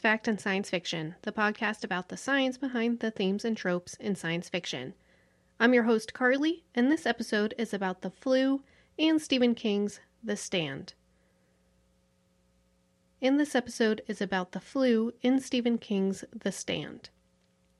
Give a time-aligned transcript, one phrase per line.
[0.00, 4.16] Fact and Science Fiction, the podcast about the science behind the themes and tropes in
[4.16, 4.94] science fiction.
[5.60, 8.62] I'm your host, Carly, and this episode is about the flu
[8.98, 10.94] and Stephen King's The Stand.
[13.20, 17.10] And this episode is about the flu in Stephen King's The Stand.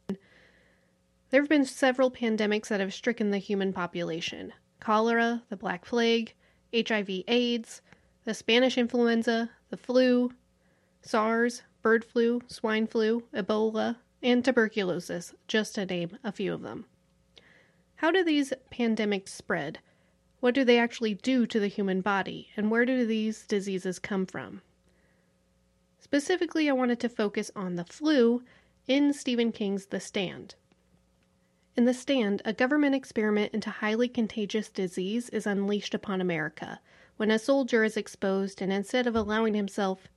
[0.09, 6.34] There have been several pandemics that have stricken the human population cholera, the Black Plague,
[6.75, 7.80] HIV AIDS,
[8.25, 10.33] the Spanish influenza, the flu,
[11.00, 16.84] SARS, bird flu, swine flu, Ebola, and tuberculosis, just to name a few of them.
[17.97, 19.78] How do these pandemics spread?
[20.41, 24.27] What do they actually do to the human body, and where do these diseases come
[24.27, 24.62] from?
[25.98, 28.42] Specifically, I wanted to focus on the flu
[28.89, 30.55] in Stephen King's The Stand.
[31.77, 36.81] In The Stand, a government experiment into highly contagious disease is unleashed upon America
[37.17, 40.08] when a soldier is exposed and instead of allowing himself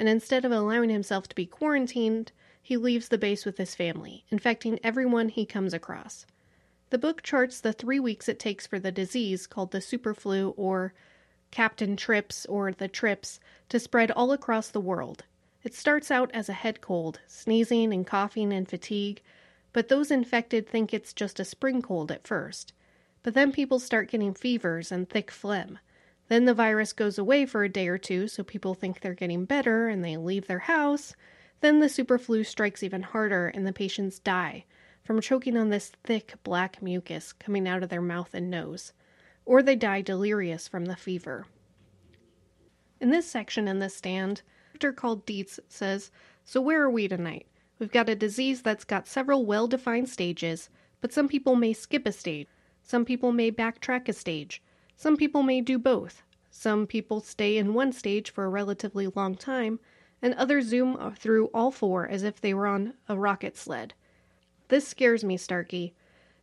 [0.00, 4.24] and instead of allowing himself to be quarantined, he leaves the base with his family,
[4.30, 6.24] infecting everyone he comes across.
[6.88, 10.94] The book charts the three weeks it takes for the disease, called the superflu or
[11.50, 15.24] Captain Trips or the Trips, to spread all across the world.
[15.64, 19.20] It starts out as a head cold, sneezing and coughing and fatigue,
[19.74, 22.72] but those infected think it's just a spring cold at first.
[23.22, 25.78] But then people start getting fevers and thick phlegm.
[26.30, 29.46] Then the virus goes away for a day or two, so people think they're getting
[29.46, 31.16] better and they leave their house.
[31.60, 34.64] Then the superflu strikes even harder and the patients die
[35.02, 38.92] from choking on this thick black mucus coming out of their mouth and nose,
[39.44, 41.48] or they die delirious from the fever.
[43.00, 44.42] In this section in the stand,
[44.72, 46.12] doctor called Dietz says,
[46.44, 47.48] So where are we tonight?
[47.80, 50.70] We've got a disease that's got several well defined stages,
[51.00, 52.46] but some people may skip a stage.
[52.84, 54.62] Some people may backtrack a stage.
[55.00, 56.24] Some people may do both.
[56.50, 59.80] Some people stay in one stage for a relatively long time,
[60.20, 63.94] and others zoom through all four as if they were on a rocket sled.
[64.68, 65.94] This scares me, Starkey.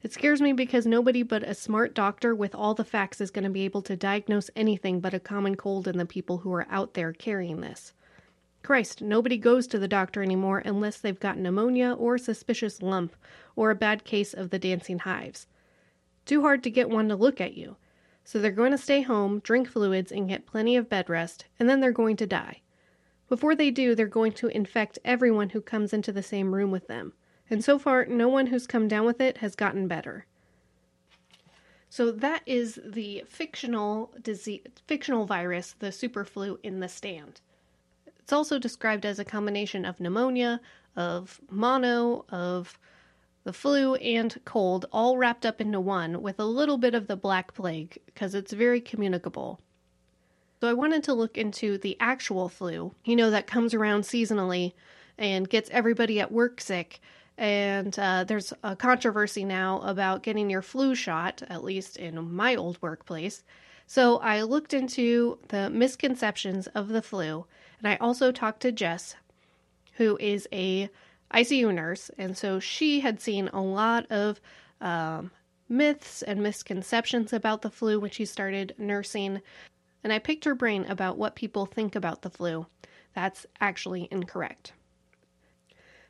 [0.01, 3.43] It scares me because nobody but a smart doctor with all the facts is going
[3.43, 6.65] to be able to diagnose anything but a common cold in the people who are
[6.71, 7.93] out there carrying this.
[8.63, 13.15] Christ, nobody goes to the doctor anymore unless they've got pneumonia or a suspicious lump
[13.55, 15.45] or a bad case of the dancing hives.
[16.25, 17.75] Too hard to get one to look at you.
[18.27, 21.69] So they're going to stay home, drink fluids, and get plenty of bed rest, and
[21.69, 22.59] then they're going to die.
[23.29, 26.87] Before they do, they're going to infect everyone who comes into the same room with
[26.87, 27.13] them.
[27.49, 30.25] And so far, no one who's come down with it has gotten better.
[31.89, 37.39] So that is the fictional disease, fictional virus, the superflu in the stand.
[38.19, 40.59] It's also described as a combination of pneumonia,
[40.97, 42.77] of mono, of
[43.47, 47.15] the flu and cold all wrapped up into one with a little bit of the
[47.15, 49.61] black plague because it's very communicable.
[50.59, 54.73] So I wanted to look into the actual flu, you know, that comes around seasonally
[55.17, 56.99] and gets everybody at work sick.
[57.37, 62.53] And uh, there's a controversy now about getting your flu shot, at least in my
[62.53, 63.45] old workplace.
[63.85, 67.45] So I looked into the misconceptions of the flu,
[67.79, 69.15] and I also talked to Jess,
[69.93, 70.89] who is a
[71.33, 74.39] ICU nurse, and so she had seen a lot of
[74.81, 75.31] um,
[75.69, 79.41] myths and misconceptions about the flu when she started nursing.
[80.03, 82.67] And I picked her brain about what people think about the flu.
[83.13, 84.73] That's actually incorrect.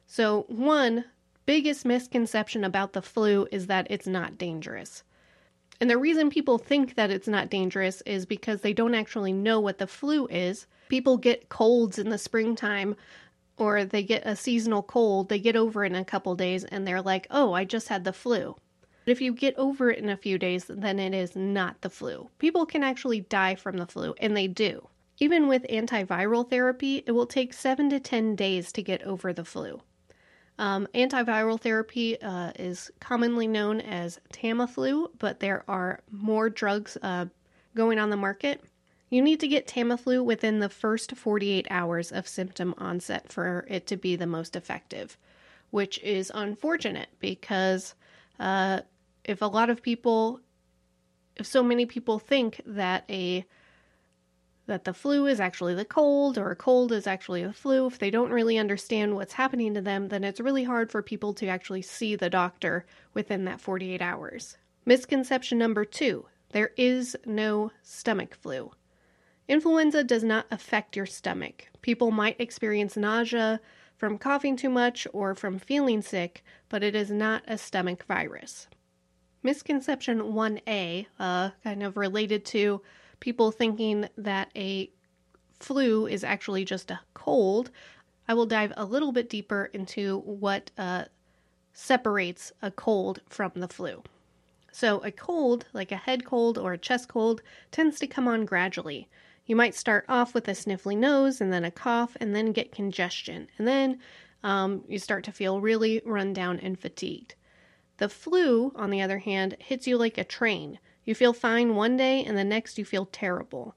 [0.06, 1.06] So, one
[1.46, 5.04] biggest misconception about the flu is that it's not dangerous.
[5.80, 9.60] And the reason people think that it's not dangerous is because they don't actually know
[9.60, 10.66] what the flu is.
[10.90, 12.96] People get colds in the springtime
[13.58, 16.88] or they get a seasonal cold, they get over it in a couple days and
[16.88, 18.56] they're like, oh, I just had the flu.
[19.06, 21.90] But if you get over it in a few days, then it is not the
[21.90, 22.30] flu.
[22.40, 24.90] People can actually die from the flu, and they do.
[25.20, 29.46] Even with antiviral therapy, it will take 7 to 10 days to get over the
[29.46, 29.82] flu.
[30.60, 37.28] Um, antiviral therapy uh, is commonly known as Tamiflu, but there are more drugs uh,
[37.76, 38.62] going on the market.
[39.10, 43.88] You need to get Tamiflu within the first 48 hours of symptom onset for it
[43.88, 45.18] to be the most effective,
[45.72, 47.96] which is unfortunate because
[48.38, 48.82] uh,
[49.24, 50.42] if a lot of people,
[51.38, 53.46] if so many people think that a
[54.66, 58.00] that the flu is actually the cold or a cold is actually a flu, if
[58.00, 61.48] they don't really understand what's happening to them, then it's really hard for people to
[61.48, 64.58] actually see the doctor within that 48 hours.
[64.86, 68.72] Misconception number two there is no stomach flu.
[69.48, 71.70] Influenza does not affect your stomach.
[71.82, 73.62] People might experience nausea
[73.96, 78.68] from coughing too much or from feeling sick, but it is not a stomach virus.
[79.44, 82.82] Misconception 1A, uh, kind of related to
[83.20, 84.92] people thinking that a
[85.60, 87.72] flu is actually just a cold.
[88.28, 91.06] I will dive a little bit deeper into what uh,
[91.74, 94.04] separates a cold from the flu.
[94.74, 97.42] So, a cold, like a head cold or a chest cold,
[97.72, 99.08] tends to come on gradually.
[99.48, 102.74] You might start off with a sniffly nose and then a cough and then get
[102.74, 103.48] congestion.
[103.58, 104.00] And then
[104.44, 107.34] um, you start to feel really run down and fatigued.
[107.98, 110.80] The flu, on the other hand, hits you like a train.
[111.06, 113.76] You feel fine one day and the next you feel terrible.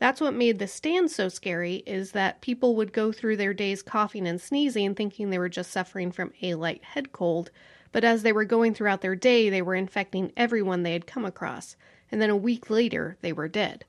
[0.00, 3.82] That's what made the stand so scary is that people would go through their days
[3.82, 7.52] coughing and sneezing thinking they were just suffering from a light head cold,
[7.92, 11.24] but as they were going throughout their day, they were infecting everyone they had come
[11.24, 11.76] across,
[12.10, 13.84] and then a week later, they were dead.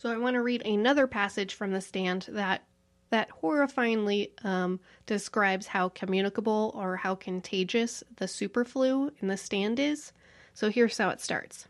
[0.00, 2.62] So I want to read another passage from the stand that
[3.10, 10.14] that horrifyingly um, describes how communicable or how contagious the superflu in the stand is.
[10.54, 11.68] So here's how it starts.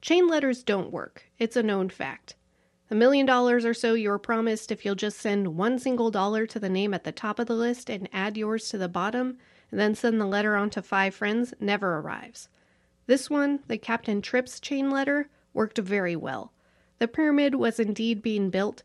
[0.00, 1.24] Chain letters don't work.
[1.38, 2.34] It's a known fact.
[2.88, 6.46] The million dollars or so you were promised if you'll just send one single dollar
[6.46, 9.36] to the name at the top of the list and add yours to the bottom,
[9.70, 12.48] and then send the letter on to five friends never arrives.
[13.06, 16.50] This one, the Captain Trips chain letter, worked very well.
[16.98, 18.82] The pyramid was indeed being built,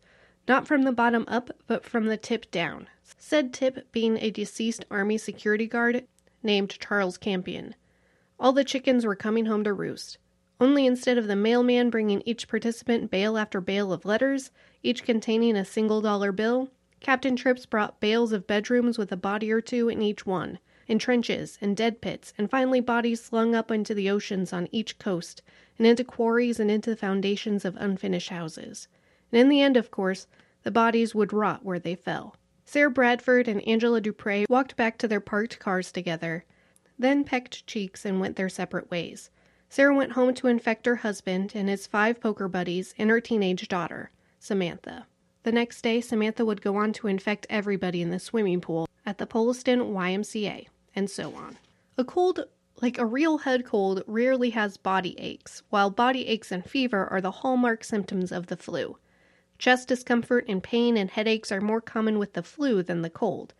[0.48, 2.88] not from the bottom up, but from the tip down.
[3.18, 6.06] Said tip being a deceased Army security guard
[6.42, 7.76] named Charles Campion.
[8.40, 10.18] All the chickens were coming home to roost.
[10.60, 14.52] Only instead of the mailman bringing each participant bale after bale of letters,
[14.84, 16.70] each containing a single dollar bill,
[17.00, 21.00] Captain Trips brought bales of bedrooms with a body or two in each one, and
[21.00, 25.42] trenches, and dead pits, and finally bodies slung up into the oceans on each coast,
[25.80, 28.88] and into quarries and into the foundations of unfinished houses.
[29.32, 30.28] And in the end, of course,
[30.64, 32.36] the bodies would rot where they fell.
[32.66, 36.46] Sarah Bradford and Angela Dupre walked back to their parked cars together,
[37.00, 39.32] then pecked cheeks and went their separate ways.
[39.70, 43.68] Sarah went home to infect her husband and his five poker buddies and her teenage
[43.68, 45.08] daughter, Samantha.
[45.44, 49.18] The next day, Samantha would go on to infect everybody in the swimming pool at
[49.18, 51.58] the Poliston YMCA, and so on.
[51.98, 52.46] A cold,
[52.82, 57.22] like a real head cold, rarely has body aches, while body aches and fever are
[57.22, 58.98] the hallmark symptoms of the flu.
[59.58, 63.54] Chest discomfort and pain and headaches are more common with the flu than the cold.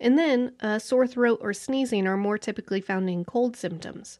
[0.00, 4.18] And then, a sore throat or sneezing are more typically found in cold symptoms.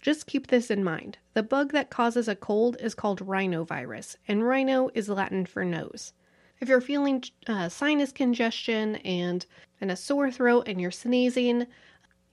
[0.00, 1.18] Just keep this in mind.
[1.34, 6.12] The bug that causes a cold is called rhinovirus, and rhino is Latin for nose.
[6.62, 9.44] If you're feeling uh, sinus congestion and,
[9.80, 11.66] and a sore throat and you're sneezing,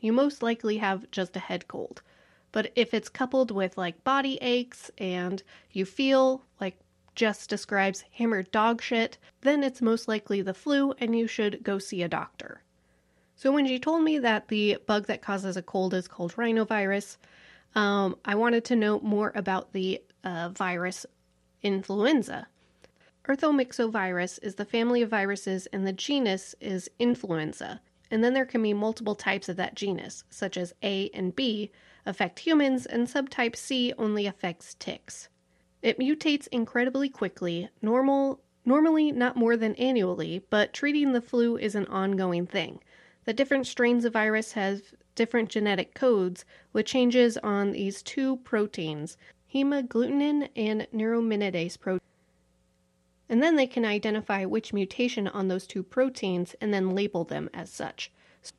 [0.01, 2.03] you most likely have just a head cold.
[2.51, 5.41] But if it's coupled with like body aches and
[5.71, 6.77] you feel like
[7.15, 11.79] Jess describes hammered dog shit, then it's most likely the flu and you should go
[11.79, 12.61] see a doctor.
[13.35, 17.17] So when she told me that the bug that causes a cold is called rhinovirus,
[17.73, 21.07] um, I wanted to know more about the uh, virus
[21.63, 22.45] influenza.
[23.29, 27.79] Orthomyxovirus is the family of viruses, and the genus is influenza.
[28.09, 31.69] And then there can be multiple types of that genus, such as A and B
[32.07, 35.29] affect humans, and subtype C only affects ticks.
[35.83, 41.75] It mutates incredibly quickly, normal, normally not more than annually, but treating the flu is
[41.75, 42.79] an ongoing thing.
[43.25, 44.81] The different strains of virus have
[45.13, 49.17] different genetic codes with changes on these two proteins,
[49.53, 52.08] hemagglutinin and neuraminidase protein.
[53.29, 57.49] And then they can identify which mutation on those two proteins and then label them
[57.53, 58.11] as such,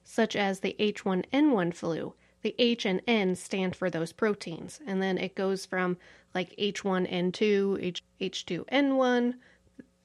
[0.04, 2.14] such as the H1N1 flu.
[2.42, 5.98] The H and N stand for those proteins, and then it goes from
[6.34, 9.34] like H1N2, H- H2N1,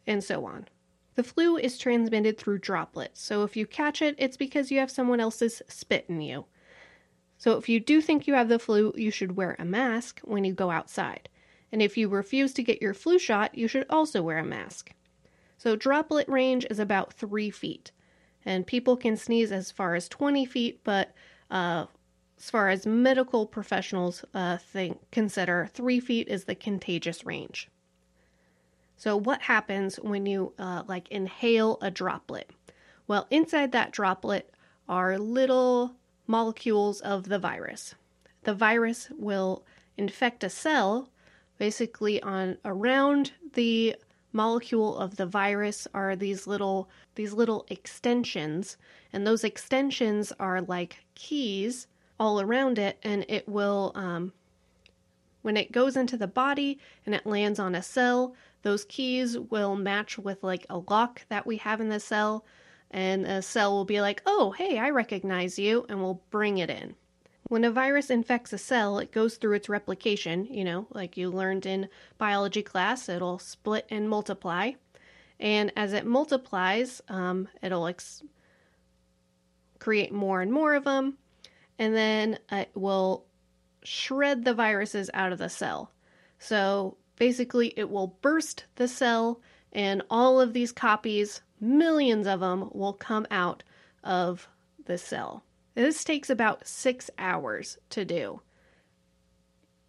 [0.06, 0.68] and so on.
[1.14, 4.92] The flu is transmitted through droplets, so if you catch it, it's because you have
[4.92, 6.46] someone else's spit in you.
[7.38, 10.44] So if you do think you have the flu, you should wear a mask when
[10.44, 11.30] you go outside.
[11.72, 14.94] And if you refuse to get your flu shot, you should also wear a mask.
[15.58, 17.92] So droplet range is about three feet,
[18.46, 21.14] and people can sneeze as far as 20 feet, but
[21.50, 21.86] uh,
[22.38, 27.70] as far as medical professionals uh, think consider, three feet is the contagious range.
[28.98, 32.50] So, what happens when you uh, like inhale a droplet?
[33.08, 34.52] Well, inside that droplet
[34.88, 35.96] are little
[36.28, 37.96] molecules of the virus.
[38.44, 39.66] The virus will
[39.98, 41.10] infect a cell.
[41.58, 43.96] Basically, on around the
[44.34, 48.78] molecule of the virus are these little these little extensions,
[49.14, 51.88] and those extensions are like keys
[52.20, 54.34] all around it, and it will um,
[55.42, 59.76] when it goes into the body and it lands on a cell, those keys will
[59.76, 62.44] match with like a lock that we have in the cell,
[62.90, 66.70] and a cell will be like, oh, hey, I recognize you, and we'll bring it
[66.70, 66.96] in.
[67.48, 71.30] When a virus infects a cell, it goes through its replication, you know, like you
[71.30, 74.72] learned in biology class, it'll split and multiply.
[75.40, 78.24] And as it multiplies, um, it'll ex-
[79.78, 81.18] create more and more of them,
[81.78, 83.26] and then it will
[83.84, 85.92] shred the viruses out of the cell.
[86.40, 89.40] So basically, it will burst the cell,
[89.72, 93.62] and all of these copies, millions of them, will come out
[94.04, 94.48] of
[94.86, 95.44] the cell.
[95.76, 98.42] This takes about six hours to do.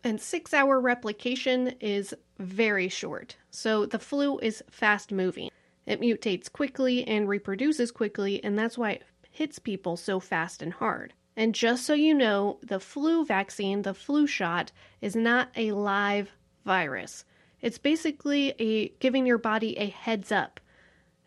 [0.05, 5.50] And six hour replication is very short, so the flu is fast moving.
[5.87, 10.73] It mutates quickly and reproduces quickly, and that's why it hits people so fast and
[10.73, 11.14] hard.
[11.37, 16.31] And just so you know, the flu vaccine, the flu shot, is not a live
[16.64, 17.25] virus.
[17.61, 20.61] It's basically a giving your body a heads up.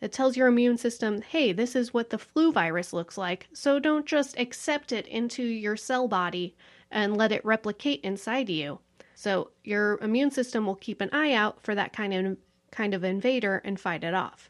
[0.02, 3.80] It tells your immune system, hey, this is what the flu virus looks like, so
[3.80, 6.56] don't just accept it into your cell body
[6.90, 8.80] and let it replicate inside you.
[9.16, 12.38] So your immune system will keep an eye out for that kind of
[12.72, 14.50] kind of invader and fight it off.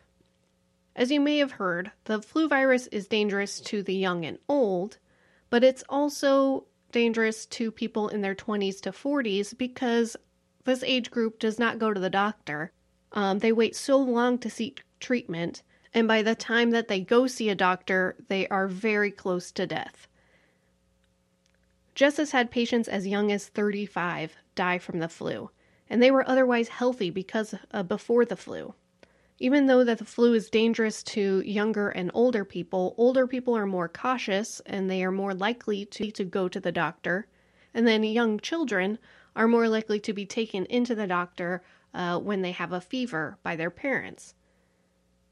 [0.96, 4.98] As you may have heard, the flu virus is dangerous to the young and old,
[5.50, 10.18] but it's also dangerous to people in their 20s to 40s because
[10.66, 12.72] this age group does not go to the doctor.
[13.14, 15.64] Um, they wait so long to seek treatment,
[15.94, 19.66] and by the time that they go see a doctor, they are very close to
[19.66, 20.08] death.
[21.96, 25.50] Jess had patients as young as 35 die from the flu,
[25.90, 28.74] and they were otherwise healthy because uh, before the flu.
[29.40, 33.66] Even though that the flu is dangerous to younger and older people, older people are
[33.66, 37.26] more cautious and they are more likely to, to go to the doctor.
[37.74, 39.00] And then young children
[39.36, 43.38] are more likely to be taken into the doctor uh, when they have a fever
[43.44, 44.34] by their parents.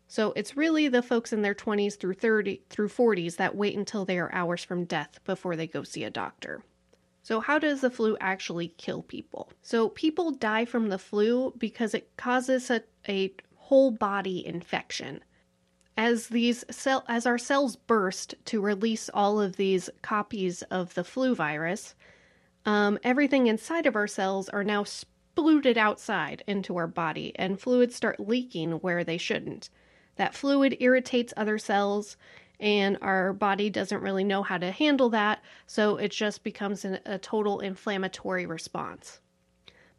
[0.07, 4.05] So it's really the folks in their 20s through 30 through 40s that wait until
[4.05, 6.63] they are hours from death before they go see a doctor.
[7.23, 9.51] So how does the flu actually kill people?
[9.61, 15.21] So people die from the flu because it causes a, a whole body infection.
[15.97, 21.03] As these cell as our cells burst to release all of these copies of the
[21.03, 21.95] flu virus,
[22.65, 24.85] um, everything inside of our cells are now
[25.38, 29.70] spluted outside into our body, and fluids start leaking where they shouldn't.
[30.15, 32.17] That fluid irritates other cells,
[32.60, 36.98] and our body doesn't really know how to handle that, so it just becomes an,
[37.06, 39.20] a total inflammatory response.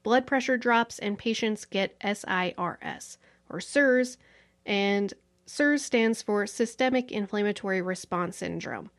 [0.03, 3.19] Blood pressure drops, and patients get SIRS,
[3.49, 4.19] or SIRS,
[4.67, 5.15] and
[5.47, 8.91] SIRS stands for Systemic Inflammatory Response Syndrome.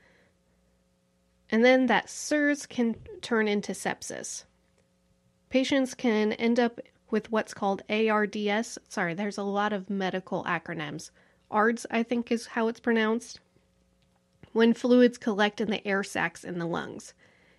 [1.50, 4.46] And then that SIRS can turn into sepsis.
[5.49, 6.79] Patients can end up
[7.09, 8.77] with what's called ARDS.
[8.87, 11.09] Sorry, there's a lot of medical acronyms.
[11.49, 13.39] ARDS, I think, is how it's pronounced.
[14.53, 17.13] When fluids collect in the air sacs in the lungs.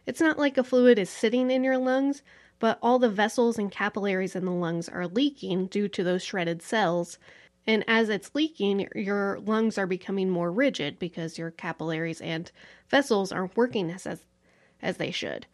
[0.06, 2.22] It's not like a fluid is sitting in your lungs,
[2.60, 6.62] but all the vessels and capillaries in the lungs are leaking due to those shredded
[6.62, 7.18] cells.
[7.66, 12.50] And as it's leaking, your lungs are becoming more rigid because your capillaries and
[12.88, 14.06] vessels aren't working as,
[14.82, 15.46] as, they should.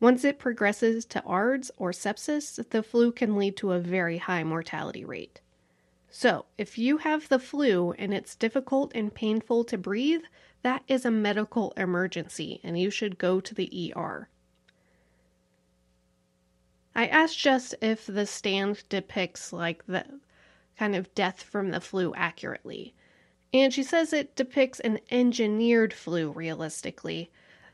[0.00, 4.42] Once it progresses to ARDS or sepsis, the flu can lead to a very high
[4.42, 5.40] mortality rate.
[6.08, 10.22] So, if you have the flu and it's difficult and painful to breathe,
[10.62, 14.28] that is a medical emergency and you should go to the ER.
[16.94, 20.20] I asked Jess if the stand depicts like the
[20.76, 22.94] kind of death from the flu accurately.
[23.52, 27.30] And she says it depicts an engineered flu realistically,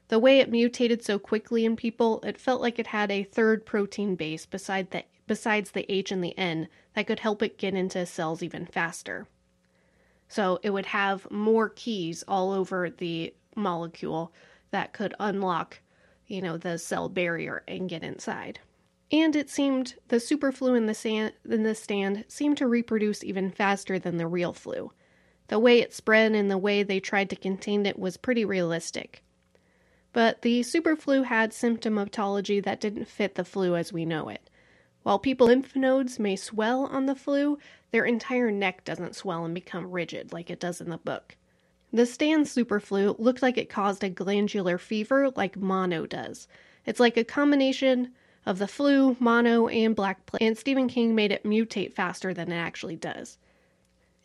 [0.09, 3.67] the way it mutated so quickly in people, it felt like it had a third
[3.67, 7.75] protein base beside the, besides the H and the N that could help it get
[7.75, 9.27] into cells even faster.
[10.29, 14.33] So it would have more keys all over the molecule
[14.71, 15.81] that could unlock,
[16.27, 18.61] you know, the cell barrier and get inside.
[19.13, 23.23] And it seemed the super flu in the, sand, in the stand seemed to reproduce
[23.23, 24.93] even faster than the real flu.
[25.49, 29.23] The way it spread and the way they tried to contain it was pretty realistic.
[30.17, 34.49] But the superflu had symptomatology that didn't fit the flu as we know it.
[35.03, 37.59] While people's lymph nodes may swell on the flu,
[37.91, 41.37] their entire neck doesn't swell and become rigid like it does in the book.
[41.93, 46.49] The Stan superflu looked like it caused a glandular fever like mono does.
[46.87, 48.15] It's like a combination
[48.47, 52.51] of the flu, mono, and black plague, and Stephen King made it mutate faster than
[52.51, 53.37] it actually does.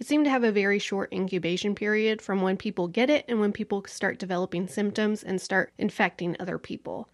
[0.02, 3.40] It seemed to have a very short incubation period from when people get it and
[3.40, 7.08] when people start developing symptoms and start infecting other people.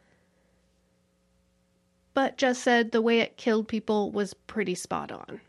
[2.13, 5.41] But just said the way it killed people was pretty spot on.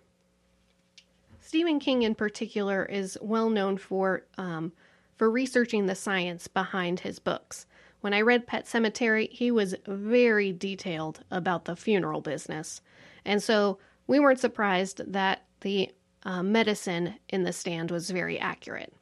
[1.40, 4.72] Stephen King, in particular, is well known for um,
[5.14, 7.66] for researching the science behind his books.
[8.00, 12.80] When I read Pet Sematary, he was very detailed about the funeral business,
[13.24, 13.78] and so
[14.08, 15.92] we weren't surprised that the
[16.24, 18.92] uh, medicine in The Stand was very accurate.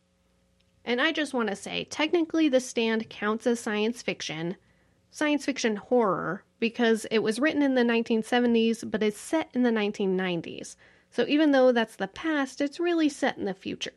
[0.85, 4.57] And I just want to say, technically, The Stand counts as science fiction,
[5.11, 9.71] science fiction horror, because it was written in the 1970s, but it's set in the
[9.71, 10.77] 1990s.
[11.11, 13.95] So even though that's the past, it's really set in the future.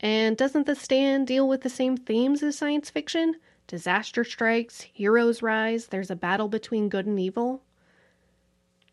[0.00, 3.36] And doesn't The Stand deal with the same themes as science fiction?
[3.68, 7.62] Disaster strikes, heroes rise, there's a battle between good and evil.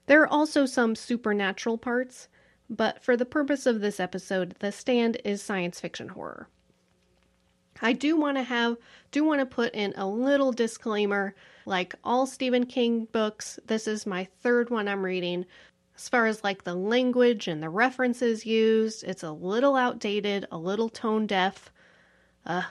[0.06, 2.30] There are also some supernatural parts,
[2.70, 6.48] but for the purpose of this episode, The Stand is science fiction horror.
[7.82, 8.78] I do want to have
[9.12, 11.34] do want to put in a little disclaimer
[11.66, 15.46] like all Stephen King books, this is my third one I'm reading.
[15.96, 20.58] As far as like the language and the references used, it's a little outdated, a
[20.58, 21.72] little tone deaf.
[22.46, 22.64] Uh,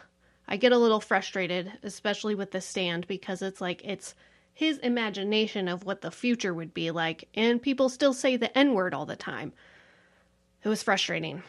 [0.47, 4.15] I get a little frustrated, especially with the stand, because it's like it's
[4.55, 8.75] his imagination of what the future would be like, and people still say the N
[8.75, 9.53] word all the time.
[10.63, 11.43] It was frustrating.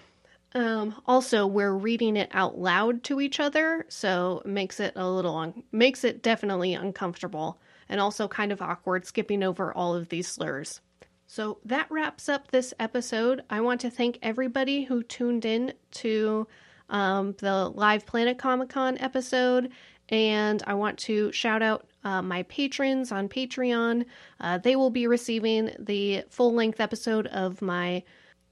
[0.53, 5.35] Um, also, we're reading it out loud to each other, so makes it a little
[5.35, 10.27] un- makes it definitely uncomfortable and also kind of awkward skipping over all of these
[10.27, 10.81] slurs.
[11.27, 13.43] So that wraps up this episode.
[13.49, 16.47] I want to thank everybody who tuned in to
[16.89, 19.71] um, the live Planet Comic Con episode,
[20.09, 24.05] and I want to shout out uh, my patrons on Patreon.
[24.39, 28.01] Uh, they will be receiving the full length episode of my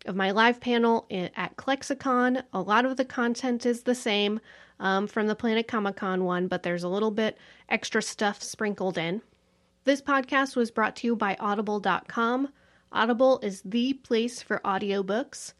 [0.06, 2.44] of my live panel at ClexaCon.
[2.54, 4.40] A lot of the content is the same
[4.80, 7.38] um, from the Planet Comic Con one, but there's a little bit
[7.70, 9.22] extra stuff sprinkled in.
[9.84, 12.50] This podcast was brought to you by Audible.com.
[12.92, 15.54] Audible is the place for audiobooks.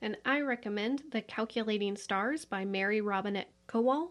[0.00, 4.10] And I recommend The Calculating Stars by Mary Robinette Kowal.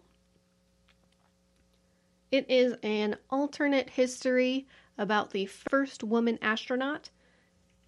[2.32, 7.10] It is an alternate history about the first woman astronaut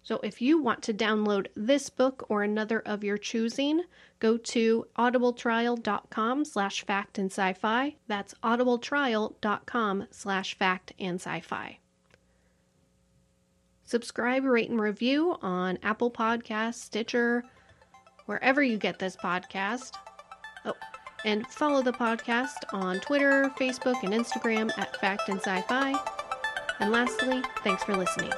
[0.04, 3.82] so if you want to download this book or another of your choosing,
[4.20, 7.96] go to audibletrial.com slash fact and sci-fi.
[8.06, 11.78] That's audibletrial.com slash fact and sci-fi.
[13.84, 17.42] Subscribe, rate, and review on Apple Podcasts, Stitcher,
[18.26, 19.94] wherever you get this podcast.
[20.66, 20.74] Oh,
[21.24, 25.94] and follow the podcast on Twitter, Facebook, and Instagram at Fact and Sci-Fi.
[26.80, 28.32] And lastly, thanks for listening.